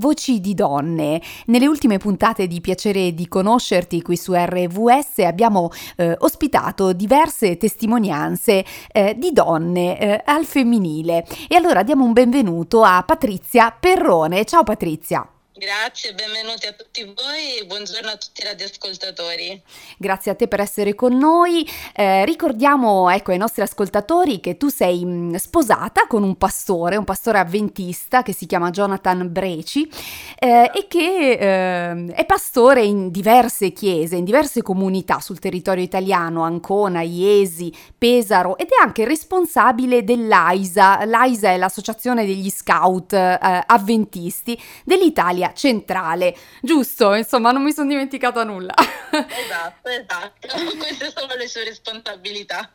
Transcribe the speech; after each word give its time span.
Voci 0.00 0.40
di 0.40 0.54
donne. 0.54 1.20
Nelle 1.46 1.66
ultime 1.66 1.98
puntate 1.98 2.46
di 2.46 2.60
Piacere 2.60 3.14
di 3.14 3.26
conoscerti 3.26 4.00
qui 4.00 4.16
su 4.16 4.32
RVS 4.32 5.18
abbiamo 5.18 5.70
eh, 5.96 6.14
ospitato 6.20 6.92
diverse 6.92 7.56
testimonianze 7.56 8.64
eh, 8.92 9.16
di 9.18 9.32
donne 9.32 9.98
eh, 9.98 10.22
al 10.24 10.44
femminile 10.44 11.26
e 11.48 11.56
allora 11.56 11.82
diamo 11.82 12.04
un 12.04 12.12
benvenuto 12.12 12.84
a 12.84 13.02
Patrizia 13.04 13.74
Perrone. 13.76 14.44
Ciao 14.44 14.62
Patrizia. 14.62 15.28
Grazie, 15.58 16.14
benvenuti 16.14 16.68
a 16.68 16.72
tutti 16.72 17.02
voi 17.02 17.58
e 17.58 17.66
buongiorno 17.66 18.08
a 18.08 18.16
tutti 18.16 18.42
i 18.42 18.44
radioascoltatori. 18.44 19.60
Grazie 19.96 20.30
a 20.30 20.36
te 20.36 20.46
per 20.46 20.60
essere 20.60 20.94
con 20.94 21.18
noi. 21.18 21.68
Eh, 21.96 22.24
ricordiamo 22.24 23.10
ecco, 23.10 23.32
ai 23.32 23.38
nostri 23.38 23.62
ascoltatori 23.62 24.38
che 24.38 24.56
tu 24.56 24.68
sei 24.68 25.04
mh, 25.04 25.10
mm, 25.10 25.34
sposata 25.34 26.06
con 26.06 26.22
un 26.22 26.36
pastore, 26.36 26.94
un 26.94 27.02
pastore 27.02 27.40
avventista 27.40 28.22
che 28.22 28.32
si 28.32 28.46
chiama 28.46 28.70
Jonathan 28.70 29.32
Breci 29.32 29.90
eh, 30.38 30.70
e 30.72 30.86
che 30.86 31.32
eh, 31.32 32.14
è 32.14 32.24
pastore 32.24 32.84
in 32.84 33.10
diverse 33.10 33.72
chiese, 33.72 34.14
in 34.14 34.24
diverse 34.24 34.62
comunità 34.62 35.18
sul 35.18 35.40
territorio 35.40 35.82
italiano, 35.82 36.44
Ancona, 36.44 37.00
Iesi, 37.00 37.74
Pesaro 37.98 38.56
ed 38.58 38.68
è 38.68 38.80
anche 38.80 39.04
responsabile 39.04 40.04
dell'AISA. 40.04 41.04
L'AISA 41.04 41.50
è 41.50 41.56
l'associazione 41.56 42.24
degli 42.24 42.48
scout 42.48 43.12
eh, 43.12 43.38
avventisti 43.66 44.56
dell'Italia 44.84 45.46
centrale, 45.54 46.36
giusto? 46.60 47.14
Insomma, 47.14 47.50
non 47.50 47.62
mi 47.62 47.72
sono 47.72 47.88
dimenticata 47.88 48.44
nulla. 48.44 48.74
Esatto, 49.10 49.88
esatto, 49.88 50.76
queste 50.76 51.12
sono 51.14 51.34
le 51.34 51.48
sue 51.48 51.64
responsabilità. 51.64 52.70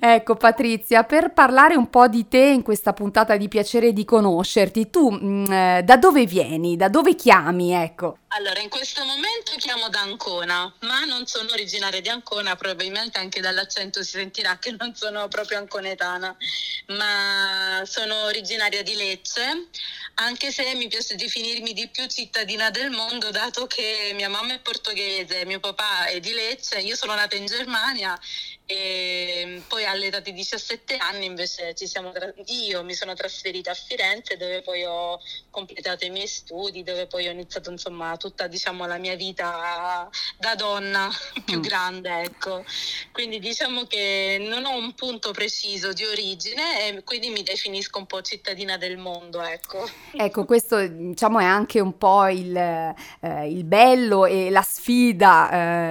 ecco 0.00 0.34
Patrizia, 0.36 1.04
per 1.04 1.32
parlare 1.32 1.74
un 1.74 1.90
po' 1.90 2.06
di 2.08 2.28
te 2.28 2.38
in 2.38 2.62
questa 2.62 2.92
puntata 2.92 3.36
di 3.36 3.48
piacere 3.48 3.92
di 3.92 4.04
conoscerti, 4.04 4.90
tu 4.90 5.10
mh, 5.10 5.26
mm, 5.26 5.52
eh, 5.52 5.82
da 5.82 5.96
dove 5.96 6.24
vieni, 6.24 6.76
da 6.76 6.88
dove 6.88 7.14
chiami, 7.14 7.72
ecco? 7.72 8.18
Allora, 8.28 8.60
in 8.60 8.68
questo 8.68 9.04
momento 9.04 9.52
chiamo 9.56 9.88
da 9.88 10.00
Ancona, 10.00 10.72
ma 10.80 11.04
non 11.04 11.26
sono 11.26 11.50
originaria 11.52 12.00
di 12.00 12.10
Ancona, 12.10 12.56
probabilmente 12.56 13.18
anche 13.18 13.40
dall'accento 13.40 14.02
si 14.02 14.18
sentirà 14.18 14.58
che 14.58 14.74
non 14.78 14.94
sono 14.94 15.28
proprio 15.28 15.58
anconetana, 15.58 16.36
ma 16.88 17.82
sono 17.84 18.24
originaria 18.24 18.82
di 18.82 18.94
Lecce, 18.94 19.68
anche 20.20 20.50
se 20.50 20.74
mi 20.74 20.88
piace 20.88 21.14
definirmi 21.14 21.72
di 21.72 21.88
più 21.88 22.06
cittadina 22.06 22.70
del 22.70 22.90
mondo, 22.90 23.30
dato 23.30 23.66
che 23.66 24.12
mia 24.14 24.28
mamma 24.28 24.54
è 24.54 24.60
portoghese, 24.60 25.44
mio 25.44 25.60
papà 25.60 26.06
è 26.06 26.18
di 26.18 26.32
Lecce, 26.32 26.80
io 26.80 26.96
sono 26.96 27.14
nata 27.14 27.36
in 27.36 27.46
Germania 27.46 28.18
e 28.70 29.62
poi 29.66 29.86
all'età 29.86 30.20
di 30.20 30.34
17 30.34 30.96
anni 30.96 31.24
invece 31.24 31.72
tra- 31.72 32.34
io 32.48 32.84
mi 32.84 32.92
sono 32.92 33.14
trasferita 33.14 33.70
a 33.70 33.74
Firenze 33.74 34.36
dove 34.36 34.60
poi 34.60 34.84
ho 34.84 35.18
completato 35.48 36.04
i 36.04 36.10
miei 36.10 36.26
studi, 36.26 36.82
dove 36.82 37.06
poi 37.06 37.28
ho 37.28 37.30
iniziato 37.30 37.70
insomma 37.70 38.14
tutta 38.18 38.46
diciamo 38.46 38.86
la 38.86 38.98
mia 38.98 39.14
vita 39.14 40.10
da 40.36 40.54
donna 40.54 41.10
più 41.46 41.60
mm. 41.60 41.62
grande, 41.62 42.20
ecco. 42.22 42.62
Quindi 43.10 43.38
diciamo 43.38 43.86
che 43.86 44.36
non 44.38 44.66
ho 44.66 44.76
un 44.76 44.94
punto 44.94 45.30
preciso 45.30 45.94
di 45.94 46.04
origine 46.04 46.88
e 46.88 47.02
quindi 47.04 47.30
mi 47.30 47.42
definisco 47.42 47.98
un 47.98 48.06
po' 48.06 48.20
cittadina 48.20 48.76
del 48.76 48.98
mondo, 48.98 49.40
ecco. 49.40 49.88
Ecco, 50.12 50.44
questo 50.44 50.86
diciamo 50.86 51.38
è 51.38 51.44
anche 51.44 51.80
un 51.80 51.98
po' 51.98 52.26
il, 52.28 52.56
eh, 52.56 52.94
il 53.48 53.64
bello 53.64 54.24
e 54.24 54.50
la 54.50 54.62
sfida 54.62 55.50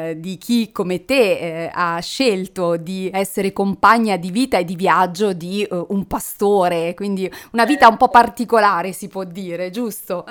eh, 0.09 0.19
di 0.19 0.37
chi 0.37 0.71
come 0.71 1.05
te 1.05 1.37
eh, 1.37 1.71
ha 1.71 1.99
scelto 1.99 2.77
di 2.77 3.09
essere 3.13 3.53
compagna 3.53 4.17
di 4.17 4.31
vita 4.31 4.57
e 4.57 4.65
di 4.65 4.75
viaggio 4.75 5.33
di 5.33 5.65
uh, 5.69 5.85
un 5.89 6.07
pastore, 6.07 6.93
quindi 6.95 7.31
una 7.51 7.65
vita 7.65 7.87
un 7.87 7.97
po' 7.97 8.09
particolare 8.09 8.91
si 8.91 9.07
può 9.07 9.23
dire, 9.23 9.69
giusto? 9.69 10.25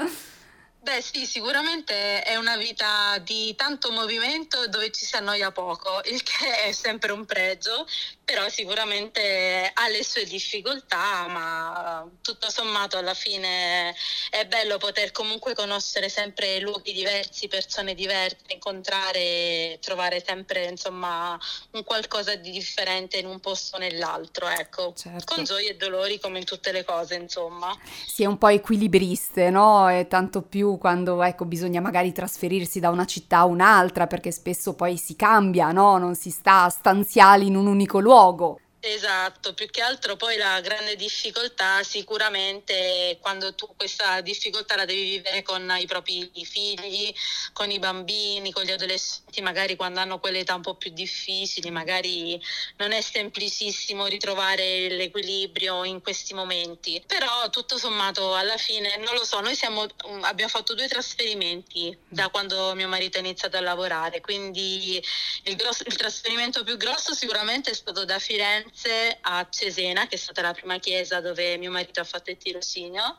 Beh 0.86 1.02
sì, 1.02 1.26
sicuramente 1.26 2.22
è 2.22 2.36
una 2.36 2.56
vita 2.56 3.18
di 3.18 3.52
tanto 3.56 3.90
movimento 3.90 4.68
dove 4.68 4.92
ci 4.92 5.04
si 5.04 5.16
annoia 5.16 5.50
poco, 5.50 6.00
il 6.06 6.22
che 6.22 6.62
è 6.62 6.70
sempre 6.70 7.10
un 7.10 7.24
pregio, 7.24 7.84
però 8.24 8.48
sicuramente 8.48 9.68
ha 9.74 9.88
le 9.88 10.04
sue 10.04 10.24
difficoltà, 10.24 11.26
ma 11.26 12.08
tutto 12.22 12.50
sommato 12.50 12.98
alla 12.98 13.14
fine 13.14 13.96
è 14.30 14.46
bello 14.46 14.78
poter 14.78 15.10
comunque 15.10 15.54
conoscere 15.54 16.08
sempre 16.08 16.60
luoghi 16.60 16.92
diversi, 16.92 17.48
persone 17.48 17.94
diverse, 17.94 18.38
incontrare, 18.48 19.78
trovare 19.80 20.22
sempre 20.24 20.66
insomma 20.66 21.36
un 21.72 21.82
qualcosa 21.82 22.36
di 22.36 22.52
differente 22.52 23.16
in 23.16 23.26
un 23.26 23.40
posto 23.40 23.74
o 23.74 23.78
nell'altro, 23.80 24.46
ecco, 24.46 24.92
certo. 24.96 25.34
con 25.34 25.42
gioie 25.42 25.70
e 25.70 25.76
dolori 25.76 26.20
come 26.20 26.38
in 26.38 26.44
tutte 26.44 26.70
le 26.70 26.84
cose 26.84 27.16
insomma. 27.16 27.76
Si 28.06 28.22
è 28.22 28.26
un 28.26 28.38
po' 28.38 28.48
equilibriste, 28.48 29.50
no? 29.50 29.88
E 29.88 30.06
tanto 30.06 30.42
più 30.42 30.74
quando 30.78 31.22
ecco, 31.22 31.44
bisogna 31.44 31.80
magari 31.80 32.12
trasferirsi 32.12 32.80
da 32.80 32.90
una 32.90 33.04
città 33.04 33.38
a 33.38 33.44
un'altra 33.44 34.06
perché 34.06 34.30
spesso 34.30 34.74
poi 34.74 34.96
si 34.96 35.16
cambia, 35.16 35.72
no? 35.72 35.98
non 35.98 36.14
si 36.14 36.30
sta 36.30 36.68
stanziali 36.68 37.46
in 37.46 37.56
un 37.56 37.66
unico 37.66 38.00
luogo. 38.00 38.58
Esatto, 38.88 39.52
più 39.52 39.68
che 39.68 39.82
altro 39.82 40.14
poi 40.14 40.36
la 40.36 40.60
grande 40.60 40.94
difficoltà 40.94 41.82
sicuramente 41.82 43.18
quando 43.20 43.52
tu 43.56 43.74
questa 43.76 44.20
difficoltà 44.20 44.76
la 44.76 44.84
devi 44.84 45.02
vivere 45.02 45.42
con 45.42 45.74
i 45.76 45.86
propri 45.86 46.30
figli, 46.44 47.12
con 47.52 47.68
i 47.72 47.80
bambini, 47.80 48.52
con 48.52 48.62
gli 48.62 48.70
adolescenti, 48.70 49.42
magari 49.42 49.74
quando 49.74 49.98
hanno 49.98 50.20
quell'età 50.20 50.54
un 50.54 50.60
po' 50.62 50.76
più 50.76 50.92
difficili, 50.92 51.68
magari 51.70 52.40
non 52.76 52.92
è 52.92 53.00
semplicissimo 53.00 54.06
ritrovare 54.06 54.88
l'equilibrio 54.88 55.82
in 55.82 56.00
questi 56.00 56.32
momenti. 56.32 57.02
Però 57.04 57.50
tutto 57.50 57.78
sommato 57.78 58.36
alla 58.36 58.56
fine, 58.56 58.98
non 58.98 59.14
lo 59.14 59.24
so, 59.24 59.40
noi 59.40 59.56
siamo, 59.56 59.84
abbiamo 60.20 60.50
fatto 60.50 60.74
due 60.74 60.86
trasferimenti 60.86 61.96
da 62.06 62.28
quando 62.28 62.72
mio 62.76 62.86
marito 62.86 63.16
ha 63.16 63.20
iniziato 63.20 63.56
a 63.56 63.60
lavorare, 63.60 64.20
quindi 64.20 65.02
il, 65.42 65.56
grosso, 65.56 65.82
il 65.86 65.96
trasferimento 65.96 66.62
più 66.62 66.76
grosso 66.76 67.14
sicuramente 67.14 67.72
è 67.72 67.74
stato 67.74 68.04
da 68.04 68.20
Firenze 68.20 68.74
Firenze 68.76 69.18
a 69.22 69.46
Cesena, 69.48 70.06
che 70.06 70.16
è 70.16 70.18
stata 70.18 70.42
la 70.42 70.52
prima 70.52 70.78
chiesa 70.78 71.20
dove 71.20 71.56
mio 71.56 71.70
marito 71.70 72.00
ha 72.00 72.04
fatto 72.04 72.30
il 72.30 72.36
tirocinio, 72.36 73.16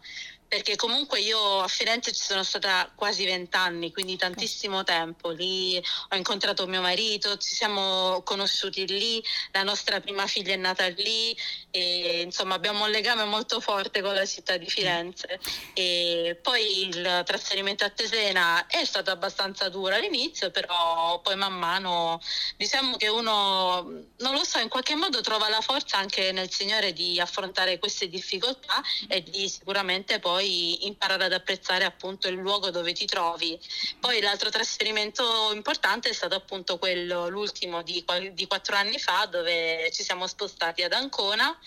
perché 0.47 0.75
comunque 0.75 1.19
io 1.19 1.59
a 1.59 1.67
Firenze 1.67 2.13
ci 2.13 2.23
sono 2.23 2.43
stata 2.43 2.91
quasi 2.95 3.25
vent'anni, 3.25 3.91
quindi 3.91 4.15
tantissimo 4.15 4.83
tempo. 4.83 5.29
Lì 5.29 5.81
ho 6.09 6.15
incontrato 6.15 6.65
mio 6.67 6.81
marito, 6.81 7.37
ci 7.37 7.53
siamo 7.53 8.21
conosciuti 8.23 8.87
lì, 8.87 9.23
la 9.51 9.63
nostra 9.63 9.99
prima 9.99 10.25
figlia 10.25 10.53
è 10.53 10.57
nata 10.57 10.87
lì 10.87 11.37
e 11.69 12.21
insomma 12.21 12.55
abbiamo 12.55 12.85
un 12.85 12.91
legame 12.91 13.25
molto 13.25 13.59
forte 13.59 14.01
con 14.01 14.13
la 14.13 14.25
città 14.25 14.55
di 14.57 14.69
Firenze. 14.69 15.39
E 15.73 16.39
poi 16.41 16.87
il 16.87 17.23
trasferimento 17.25 17.83
a 17.83 17.89
Tesena 17.89 18.67
è 18.67 18.85
stato 18.85 19.11
abbastanza 19.11 19.67
duro 19.67 19.95
all'inizio, 19.95 20.49
però 20.49 21.19
poi 21.21 21.35
man 21.35 21.53
mano 21.53 22.21
diciamo 22.55 22.95
che 22.95 23.09
uno, 23.09 23.81
non 23.81 24.33
lo 24.33 24.43
so, 24.45 24.59
in 24.59 24.69
qualche 24.69 24.95
modo 24.95 25.19
trova 25.21 25.49
la 25.49 25.61
forza 25.61 25.97
anche 25.97 26.31
nel 26.31 26.49
Signore 26.51 26.93
di 26.93 27.19
affrontare 27.19 27.79
queste 27.79 28.07
difficoltà 28.07 28.81
e 29.07 29.23
di 29.23 29.49
sicuramente 29.49 30.19
poi 30.19 30.36
poi 30.37 30.85
imparare 30.85 31.25
ad 31.25 31.33
apprezzare 31.33 31.83
appunto 31.83 32.27
il 32.27 32.35
luogo 32.35 32.69
dove 32.69 32.93
ti 32.93 33.07
trovi. 33.07 33.59
Poi 33.99 34.21
l'altro 34.21 34.51
trasferimento 34.51 35.51
importante 35.51 36.09
è 36.09 36.13
stato 36.13 36.35
appunto 36.35 36.77
quello, 36.77 37.27
l'ultimo 37.27 37.81
di, 37.81 38.05
di 38.33 38.45
quattro 38.45 38.75
anni 38.75 38.99
fa, 38.99 39.25
dove 39.25 39.89
ci 39.91 40.03
siamo 40.03 40.27
spostati 40.27 40.83
ad 40.83 40.93
Ancona 40.93 41.57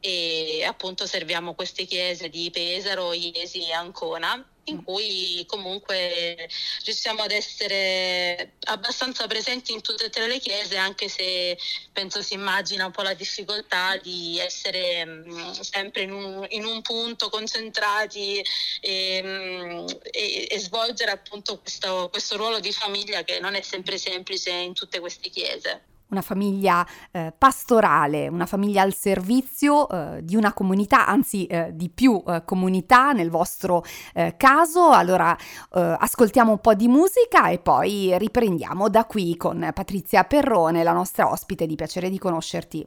e 0.00 0.64
appunto 0.66 1.06
serviamo 1.06 1.54
queste 1.54 1.84
chiese 1.84 2.28
di 2.28 2.50
Pesaro, 2.50 3.12
Iesi 3.12 3.68
e 3.68 3.72
Ancona 3.72 4.44
in 4.66 4.82
cui 4.82 5.44
comunque 5.46 6.48
riusciamo 6.84 7.22
ad 7.22 7.30
essere 7.30 8.54
abbastanza 8.64 9.26
presenti 9.26 9.72
in 9.72 9.80
tutte 9.82 10.06
e 10.06 10.10
tre 10.10 10.26
le 10.26 10.38
chiese, 10.38 10.76
anche 10.76 11.08
se 11.08 11.58
penso 11.92 12.22
si 12.22 12.34
immagina 12.34 12.86
un 12.86 12.92
po' 12.92 13.02
la 13.02 13.14
difficoltà 13.14 13.96
di 13.96 14.38
essere 14.38 15.04
mh, 15.04 15.32
mm, 15.32 15.50
sempre 15.52 16.02
in 16.02 16.12
un, 16.12 16.46
in 16.50 16.64
un, 16.64 16.82
punto 16.82 17.28
concentrati 17.28 18.42
e, 18.80 19.22
mh, 19.22 19.28
mm, 19.28 19.86
e, 20.10 20.46
e 20.50 20.58
svolgere 20.58 21.10
appunto 21.10 21.58
questo, 21.58 22.08
questo 22.10 22.36
ruolo 22.36 22.60
di 22.60 22.72
famiglia 22.72 23.22
che 23.22 23.40
non 23.40 23.54
è 23.54 23.62
sempre 23.62 23.98
semplice 23.98 24.50
in 24.50 24.74
tutte 24.74 25.00
queste 25.00 25.30
chiese 25.30 25.94
una 26.08 26.22
famiglia 26.22 26.86
eh, 27.10 27.32
pastorale, 27.36 28.28
una 28.28 28.46
famiglia 28.46 28.82
al 28.82 28.94
servizio 28.94 29.88
eh, 29.88 30.24
di 30.24 30.36
una 30.36 30.52
comunità, 30.52 31.06
anzi 31.06 31.46
eh, 31.46 31.70
di 31.74 31.88
più 31.88 32.22
eh, 32.26 32.42
comunità 32.44 33.12
nel 33.12 33.30
vostro 33.30 33.84
eh, 34.14 34.34
caso. 34.36 34.90
Allora 34.90 35.36
eh, 35.36 35.96
ascoltiamo 35.98 36.52
un 36.52 36.60
po' 36.60 36.74
di 36.74 36.88
musica 36.88 37.48
e 37.48 37.58
poi 37.58 38.16
riprendiamo 38.18 38.88
da 38.88 39.04
qui 39.04 39.36
con 39.36 39.70
Patrizia 39.74 40.24
Perrone, 40.24 40.82
la 40.82 40.92
nostra 40.92 41.30
ospite 41.30 41.66
di 41.66 41.74
piacere 41.74 42.10
di 42.10 42.18
conoscerti. 42.18 42.86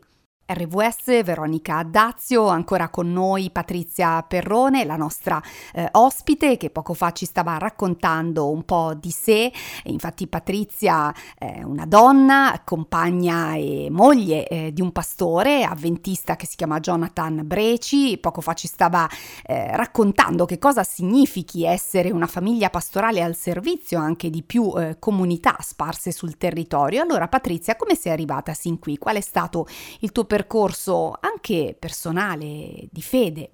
RVS, 0.52 1.24
Veronica 1.24 1.84
Dazio, 1.84 2.48
ancora 2.48 2.90
con 2.90 3.14
noi 3.14 3.52
Patrizia 3.52 4.24
Perrone, 4.24 4.84
la 4.84 4.96
nostra 4.96 5.40
eh, 5.74 5.88
ospite 5.92 6.58
che 6.58 6.72
poco 6.72 6.96
fa 6.96 7.12
ci 7.12 7.26
stava 7.26 7.60
raccontando 7.60 8.50
un 8.50 8.64
po' 8.64 8.96
di 8.96 9.12
sé. 9.12 9.52
Infatti 9.84 10.26
Patrizia 10.26 11.14
è 11.38 11.62
una 11.62 11.86
donna, 11.86 12.60
compagna 12.66 13.54
e 13.54 13.90
moglie 13.92 14.48
eh, 14.48 14.74
di 14.74 14.82
un 14.82 14.92
pastore 14.92 15.64
avventista 15.64 16.36
che 16.36 16.48
si 16.48 16.56
chiama 16.56 16.80
Jonathan 16.80 17.42
Breci. 17.46 18.18
Poco 18.18 18.42
fa 18.42 18.54
ci 18.54 18.66
stava 18.66 19.08
eh, 19.46 19.78
raccontando 19.78 20.46
che 20.46 20.58
cosa 20.58 20.82
significhi 20.82 21.64
essere 21.64 22.10
una 22.10 22.28
famiglia 22.28 22.72
pastorale 22.72 23.22
al 23.22 23.36
servizio 23.36 24.00
anche 24.00 24.32
di 24.32 24.42
più 24.42 24.74
eh, 24.76 24.96
comunità 24.98 25.58
sparse 25.60 26.12
sul 26.12 26.38
territorio. 26.38 27.04
Allora 27.04 27.28
Patrizia, 27.28 27.76
come 27.76 27.94
sei 27.94 28.12
arrivata 28.14 28.56
sin 28.56 28.80
qui? 28.80 28.98
Qual 28.98 29.16
è 29.16 29.22
stato 29.22 29.68
il 30.00 30.12
tuo 30.12 30.24
percorso? 30.24 30.38
Percorso 30.40 31.18
anche 31.20 31.76
personale 31.78 32.88
di 32.90 33.02
fede? 33.02 33.50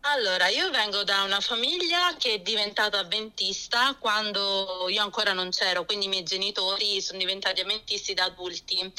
Allora, 0.00 0.48
io 0.48 0.70
vengo 0.70 1.04
da 1.04 1.22
una 1.22 1.40
famiglia 1.40 2.16
che 2.18 2.34
è 2.34 2.38
diventata 2.38 2.98
avventista 2.98 3.94
quando 4.00 4.86
io 4.88 5.02
ancora 5.02 5.34
non 5.34 5.50
c'ero, 5.50 5.84
quindi 5.84 6.06
i 6.06 6.08
miei 6.08 6.22
genitori 6.22 7.00
sono 7.02 7.18
diventati 7.18 7.60
avventisti 7.60 8.14
da 8.14 8.24
adulti. 8.24 8.90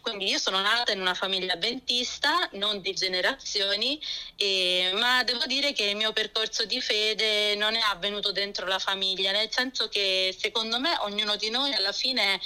Quindi 0.00 0.30
io 0.30 0.38
sono 0.38 0.60
nata 0.60 0.90
in 0.90 1.00
una 1.00 1.14
famiglia 1.14 1.52
avventista, 1.52 2.48
non 2.52 2.80
di 2.80 2.94
generazioni, 2.94 4.00
eh, 4.36 4.90
ma 4.94 5.22
devo 5.22 5.44
dire 5.46 5.72
che 5.72 5.84
il 5.84 5.96
mio 5.96 6.12
percorso 6.12 6.64
di 6.64 6.80
fede 6.80 7.54
non 7.56 7.74
è 7.74 7.82
avvenuto 7.90 8.32
dentro 8.32 8.66
la 8.66 8.78
famiglia, 8.78 9.32
nel 9.32 9.50
senso 9.52 9.88
che 9.88 10.34
secondo 10.36 10.80
me 10.80 10.96
ognuno 11.00 11.36
di 11.36 11.50
noi 11.50 11.74
alla 11.74 11.92
fine 11.92 12.40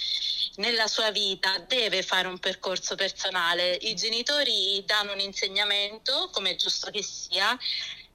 nella 0.59 0.87
sua 0.87 1.11
vita 1.11 1.59
deve 1.59 2.03
fare 2.03 2.29
un 2.29 2.39
percorso 2.39 2.95
personale. 2.95 3.79
I 3.81 3.95
genitori 3.95 4.83
danno 4.87 5.13
un 5.13 5.21
insegnamento, 5.21 6.31
come 6.33 6.51
è 6.51 6.57
giusto 6.57 6.91
che 6.91 7.03
sia, 7.03 7.57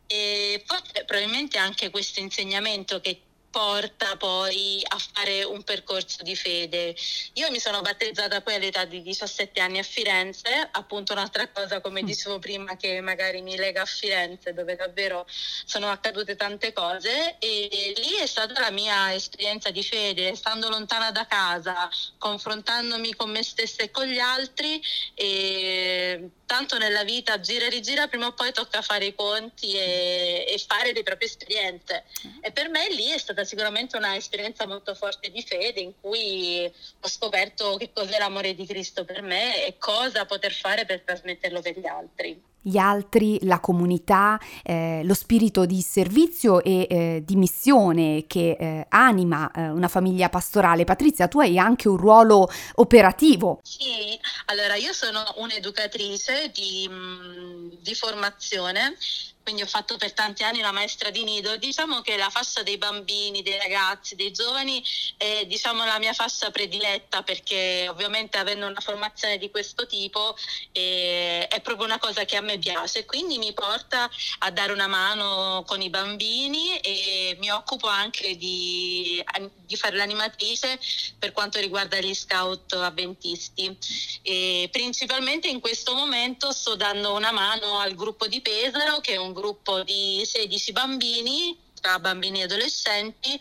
e 0.08 0.64
forse 0.66 1.06
probabilmente 1.06 1.58
anche 1.58 1.90
questo 1.90 2.20
insegnamento 2.20 3.00
che 3.02 3.22
porta 3.54 4.18
poi 4.18 4.82
a 4.84 4.98
fare 4.98 5.44
un 5.44 5.62
percorso 5.62 6.24
di 6.24 6.36
fede. 6.36 6.96
Io 7.34 7.52
mi 7.52 7.60
sono 7.60 7.82
battezzata 7.82 8.42
poi 8.42 8.56
all'età 8.56 8.86
di 8.86 9.04
17 9.04 9.60
anni 9.60 9.78
a 9.78 9.84
Firenze, 9.84 10.70
appunto 10.72 11.14
un'altra 11.14 11.48
cosa 11.50 11.80
come 11.80 12.02
mm. 12.02 12.06
dicevo 12.06 12.40
prima 12.40 12.76
che 12.76 13.00
magari 13.02 13.44
mi 13.44 13.56
lega 13.56 13.84
a 13.84 13.86
Firenze 13.86 14.54
dove 14.54 14.76
davvero 14.76 15.28
sono 15.66 15.92
accadute 15.92 16.36
tante 16.36 16.74
cose 16.74 17.38
e 17.38 17.94
lì 17.96 18.16
è 18.20 18.26
stata 18.26 18.60
la 18.60 18.72
mia 18.72 19.14
esperienza 19.14 19.70
di 19.70 19.84
fede, 19.84 20.36
stando 20.36 20.68
lontana 20.70 21.12
da 21.12 21.28
casa, 21.28 21.88
confrontandomi 22.18 23.14
con 23.14 23.30
me 23.30 23.44
stessa 23.44 23.84
e 23.84 23.92
con 23.92 24.08
gli 24.08 24.18
altri 24.18 24.82
e 25.14 26.32
tanto 26.48 26.80
nella 26.80 27.04
vita 27.04 27.40
gira 27.40 27.66
e 27.66 27.70
rigira 27.70 28.08
prima 28.08 28.28
o 28.28 28.34
poi 28.34 28.52
tocca 28.52 28.82
fare 28.82 29.06
i 29.06 29.16
conti 29.16 29.74
e, 29.74 30.46
e 30.48 30.64
fare 30.68 30.92
le 30.92 31.04
proprie 31.04 31.28
esperienze 31.28 32.04
mm. 32.26 32.38
e 32.42 32.52
per 32.52 32.70
me 32.70 32.90
lì 32.90 33.10
è 33.10 33.18
stata 33.20 33.42
stata 33.44 33.46
sicuramente 33.46 33.98
un'esperienza 33.98 34.66
molto 34.66 34.96
forte 34.96 35.30
di 35.30 35.42
fede 35.44 35.82
in 35.82 35.94
cui 36.00 36.66
ho 36.66 37.08
scoperto 37.08 37.76
che 37.76 37.92
cos'è 37.94 38.18
l'amore 38.18 38.56
di 38.56 38.66
Cristo 38.66 39.06
per 39.06 39.22
me 39.22 39.66
e 39.66 39.78
cosa 39.78 40.26
poter 40.26 40.54
fare 40.54 40.86
per 40.86 41.02
trasmetterlo 41.02 41.62
per 41.62 41.78
gli 41.78 41.86
altri 41.86 42.42
gli 42.64 42.78
altri, 42.78 43.38
la 43.44 43.60
comunità, 43.60 44.40
eh, 44.64 45.02
lo 45.04 45.14
spirito 45.14 45.66
di 45.66 45.82
servizio 45.82 46.64
e 46.64 46.88
eh, 46.90 47.24
di 47.26 47.36
missione 47.36 48.24
che 48.26 48.56
eh, 48.60 48.86
anima 48.90 49.52
eh, 49.52 49.70
una 49.70 49.90
famiglia 49.90 50.30
pastorale. 50.30 50.86
Patrizia, 50.86 51.28
tu 51.28 51.40
hai 51.40 51.60
anche 51.60 51.90
un 51.90 51.98
ruolo 51.98 52.50
operativo. 52.76 53.60
Sì, 53.62 54.18
allora 54.46 54.76
io 54.76 54.94
sono 54.94 55.22
un'educatrice 55.38 56.52
di, 56.54 56.90
mm, 56.90 57.70
di 57.82 57.94
formazione 57.94 58.96
quindi 59.44 59.62
ho 59.62 59.68
fatto 59.68 59.98
per 59.98 60.14
tanti 60.14 60.44
anni 60.44 60.62
la 60.62 60.72
maestra 60.72 61.10
di 61.10 61.24
nido, 61.24 61.58
diciamo 61.58 62.00
che 62.00 62.16
la 62.16 62.30
fascia 62.30 62.64
dei 62.64 62.78
bambini, 62.78 63.42
dei 63.42 63.58
ragazzi, 63.58 64.16
dei 64.16 64.32
giovani 64.32 64.82
è 65.18 65.46
diciamo, 65.46 65.84
la 65.84 66.00
mia 66.00 66.14
fascia 66.14 66.50
prediletta 66.50 67.24
perché 67.24 67.88
ovviamente 67.90 68.38
avendo 68.38 68.66
una 68.66 68.80
formazione 68.80 69.38
di 69.38 69.52
questo 69.52 69.86
tipo 69.86 70.36
eh, 70.72 71.46
è 71.50 71.60
proprio 71.60 71.86
una 71.86 72.00
cosa 72.00 72.24
che 72.24 72.38
a 72.38 72.42
me 72.42 72.53
piace, 72.60 73.06
quindi 73.06 73.38
mi 73.38 73.54
porta 73.54 74.10
a 74.40 74.52
dare 74.52 74.74
una 74.74 74.88
mano 74.88 75.64
con 75.66 75.82
i 75.82 75.90
bambini 75.90 76.78
e 76.80 77.38
mi 77.40 77.52
occupo 77.52 77.88
anche 77.88 78.36
di, 78.38 79.24
di 79.66 79.76
fare 79.76 79.96
l'animatrice 79.96 80.80
per 81.18 81.32
quanto 81.32 81.60
riguarda 81.60 82.00
gli 82.00 82.14
scout 82.14 82.74
avventisti. 82.74 83.78
E 84.22 84.70
principalmente 84.72 85.48
in 85.48 85.60
questo 85.60 85.94
momento 85.94 86.52
sto 86.52 86.76
dando 86.76 87.14
una 87.14 87.32
mano 87.32 87.80
al 87.80 87.96
gruppo 87.96 88.28
di 88.28 88.42
Pesaro 88.42 89.00
che 89.00 89.14
è 89.14 89.18
un 89.18 89.34
gruppo 89.34 89.84
di 89.84 90.22
16 90.26 90.72
bambini 90.72 91.72
tra 91.84 92.00
bambini 92.00 92.40
e 92.40 92.44
adolescenti 92.44 93.38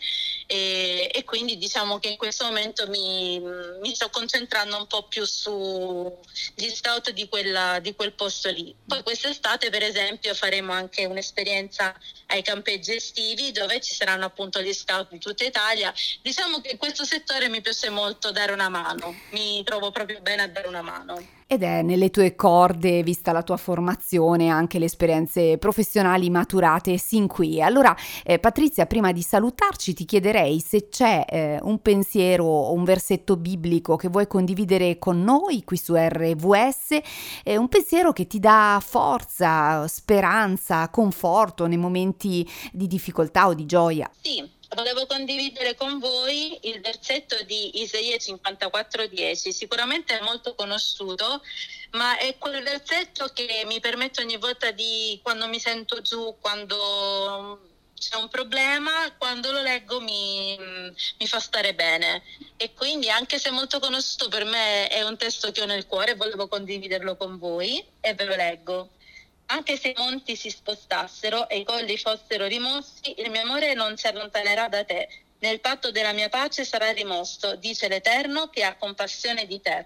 e, 0.47 1.09
e, 1.13 1.23
quindi 1.23 1.57
diciamo 1.57 1.97
che 1.97 2.09
in 2.09 2.17
questo 2.17 2.43
momento 2.43 2.89
mi, 2.89 3.39
mi, 3.39 3.95
sto 3.95 4.09
concentrando 4.09 4.75
un 4.75 4.85
po' 4.85 5.07
più 5.07 5.23
sugli 5.23 6.69
scout 6.73 7.11
di, 7.11 7.29
quella, 7.29 7.79
di 7.79 7.95
quel 7.95 8.11
posto 8.11 8.49
lì. 8.49 8.75
Poi 8.85 9.01
quest'estate 9.01 9.69
per 9.69 9.81
esempio 9.81 10.33
faremo 10.33 10.73
anche 10.73 11.05
un'esperienza 11.05 11.97
ai 12.27 12.41
campeggi 12.41 12.95
estivi 12.95 13.53
dove 13.53 13.79
ci 13.79 13.93
saranno 13.93 14.25
appunto 14.25 14.61
gli 14.61 14.73
scout 14.73 15.11
di 15.11 15.19
tutta 15.19 15.45
Italia. 15.45 15.93
Diciamo 16.21 16.59
che 16.59 16.71
in 16.71 16.77
questo 16.77 17.05
settore 17.05 17.47
mi 17.47 17.61
piace 17.61 17.89
molto 17.89 18.31
dare 18.31 18.51
una 18.51 18.67
mano, 18.67 19.15
mi 19.31 19.63
trovo 19.63 19.91
proprio 19.91 20.19
bene 20.19 20.41
a 20.41 20.47
dare 20.47 20.67
una 20.67 20.81
mano. 20.81 21.42
Ed 21.53 21.61
è 21.61 21.83
nelle 21.83 22.09
tue 22.09 22.35
corde, 22.35 23.03
vista 23.03 23.31
la 23.31 23.43
tua 23.43 23.57
formazione, 23.57 24.49
anche 24.49 24.79
le 24.79 24.85
esperienze 24.85 25.59
professionali 25.59 26.31
maturate 26.31 26.97
sin 26.97 27.27
qui. 27.27 27.61
Allora, 27.61 27.95
eh, 28.23 28.39
Patrizia, 28.39 28.87
prima 28.87 29.11
di 29.11 29.21
salutarci, 29.21 29.93
ti 29.93 30.03
chiederei 30.03 30.59
se 30.59 30.89
c'è 30.89 31.23
eh, 31.29 31.59
un 31.61 31.79
pensiero 31.79 32.45
o 32.45 32.73
un 32.73 32.83
versetto 32.83 33.37
biblico 33.37 33.97
che 33.97 34.07
vuoi 34.07 34.25
condividere 34.25 34.97
con 34.97 35.21
noi 35.21 35.63
qui 35.63 35.77
su 35.77 35.93
RVS, 35.93 36.97
eh, 37.43 37.55
un 37.55 37.67
pensiero 37.67 38.13
che 38.13 38.25
ti 38.25 38.39
dà 38.39 38.81
forza, 38.83 39.87
speranza, 39.87 40.89
conforto 40.89 41.67
nei 41.67 41.77
momenti 41.77 42.49
di 42.71 42.87
difficoltà 42.87 43.45
o 43.45 43.53
di 43.53 43.67
gioia. 43.67 44.09
Sì 44.19 44.61
volevo 44.73 45.05
condividere 45.05 45.75
con 45.75 45.99
voi 45.99 46.57
il 46.63 46.81
versetto 46.81 47.41
di 47.43 47.81
Isaia 47.81 48.17
54:10, 48.17 49.49
sicuramente 49.49 50.17
è 50.17 50.23
molto 50.23 50.55
conosciuto, 50.55 51.41
ma 51.91 52.17
è 52.17 52.37
quel 52.37 52.63
versetto 52.63 53.27
che 53.33 53.63
mi 53.65 53.79
permette 53.79 54.21
ogni 54.21 54.37
volta 54.37 54.71
di, 54.71 55.19
quando 55.23 55.47
mi 55.47 55.59
sento 55.59 56.01
giù, 56.01 56.35
quando 56.39 57.71
c'è 58.03 58.17
un 58.17 58.27
problema, 58.27 59.13
quando 59.17 59.51
lo 59.51 59.61
leggo 59.61 60.01
mi, 60.01 60.57
mi, 60.57 61.27
fa 61.27 61.39
stare 61.39 61.73
bene. 61.73 62.21
E 62.57 62.73
quindi, 62.73 63.09
anche 63.09 63.39
se 63.39 63.49
molto 63.49 63.79
conosciuto, 63.79 64.27
per 64.27 64.43
me 64.43 64.87
è 64.89 65.03
un 65.03 65.15
testo 65.17 65.51
che 65.51 65.61
ho 65.61 65.65
nel 65.65 65.85
cuore, 65.85 66.15
volevo 66.15 66.47
condividerlo 66.47 67.15
con 67.15 67.37
voi 67.37 67.83
e 68.01 68.13
ve 68.13 68.25
lo 68.25 68.35
leggo. 68.35 68.89
Anche 69.47 69.77
se 69.77 69.89
i 69.89 69.93
monti 69.97 70.35
si 70.35 70.49
spostassero 70.49 71.49
e 71.49 71.59
i 71.59 71.63
colli 71.63 71.97
fossero 71.97 72.45
rimossi, 72.47 73.13
il 73.17 73.29
mio 73.29 73.41
amore 73.41 73.73
non 73.73 73.97
si 73.97 74.07
allontanerà 74.07 74.67
da 74.67 74.83
te. 74.83 75.07
Nel 75.39 75.59
patto 75.59 75.91
della 75.91 76.13
mia 76.13 76.29
pace 76.29 76.63
sarà 76.63 76.91
rimosso, 76.91 77.55
dice 77.55 77.87
l'Eterno 77.87 78.49
che 78.49 78.63
ha 78.63 78.75
compassione 78.75 79.45
di 79.45 79.61
te. 79.61 79.85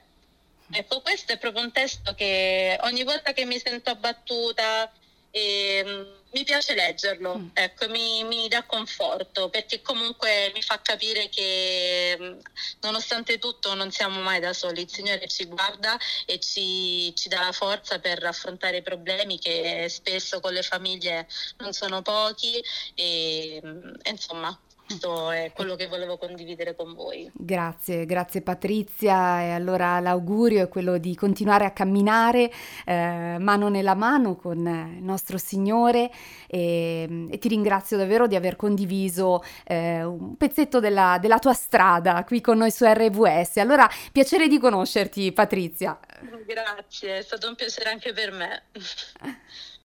Ecco, 0.69 1.01
questo 1.01 1.31
è 1.33 1.37
proprio 1.37 1.63
un 1.63 1.71
testo 1.71 2.13
che 2.13 2.77
ogni 2.81 3.03
volta 3.03 3.33
che 3.33 3.45
mi 3.45 3.57
sento 3.57 3.89
abbattuta, 3.89 4.91
eh, 5.31 6.15
mi 6.31 6.43
piace 6.43 6.73
leggerlo, 6.75 7.37
mm. 7.37 7.47
ecco, 7.53 7.89
mi, 7.89 8.23
mi, 8.23 8.47
dà 8.47 8.63
conforto 8.63 9.49
perché 9.49 9.81
comunque 9.81 10.51
mi 10.53 10.61
fa 10.61 10.81
capire 10.81 11.29
che 11.29 12.17
mm, 12.19 12.39
nonostante 12.81 13.39
tutto 13.39 13.73
non 13.73 13.91
siamo 13.91 14.21
mai 14.21 14.39
da 14.39 14.53
soli, 14.53 14.81
il 14.81 14.89
Signore 14.89 15.27
ci 15.27 15.45
guarda 15.45 15.97
e 16.25 16.39
ci, 16.39 17.15
ci 17.15 17.29
dà 17.29 17.41
la 17.41 17.51
forza 17.51 17.99
per 17.99 18.23
affrontare 18.23 18.77
i 18.77 18.81
problemi 18.81 19.39
che 19.39 19.87
spesso 19.89 20.39
con 20.39 20.53
le 20.53 20.63
famiglie 20.63 21.27
non 21.57 21.73
sono 21.73 22.01
pochi 22.01 22.63
e, 22.93 23.61
mm, 23.63 23.93
e 24.01 24.09
insomma 24.09 24.59
questo 24.87 25.31
è 25.31 25.51
quello 25.53 25.75
che 25.75 25.87
volevo 25.87 26.17
condividere 26.17 26.73
con 26.73 26.93
voi. 26.93 27.29
Grazie, 27.33 28.05
grazie 28.05 28.41
Patrizia 28.41 29.41
e 29.41 29.49
allora 29.51 29.99
l'augurio 29.99 30.63
è 30.63 30.69
quello 30.69 30.97
di 30.97 31.13
continuare 31.13 31.65
a 31.65 31.71
camminare 31.71 32.49
eh, 32.85 33.35
mano 33.37 33.67
nella 33.67 33.95
mano 33.95 34.37
con 34.37 34.57
il 34.57 35.03
nostro 35.03 35.37
Signore 35.37 36.09
e, 36.47 37.27
e, 37.29 37.37
ti 37.37 37.49
ringrazio 37.49 37.97
davvero 37.97 38.27
di 38.27 38.37
aver 38.37 38.55
condiviso 38.55 39.43
eh, 39.65 40.03
un 40.03 40.37
pezzetto 40.37 40.79
della, 40.79 41.17
della 41.19 41.39
tua 41.39 41.53
strada 41.53 42.23
qui 42.23 42.39
con 42.39 42.57
noi 42.57 42.71
su 42.71 42.85
RVS. 42.85 43.57
Allora, 43.57 43.89
piacere 44.13 44.47
di 44.47 44.57
conoscerti 44.57 45.33
Patrizia. 45.33 45.99
Grazie, 46.45 47.17
è 47.17 47.21
stato 47.21 47.49
un 47.49 47.55
piacere 47.55 47.89
anche 47.89 48.13
per 48.13 48.31
me. 48.31 48.63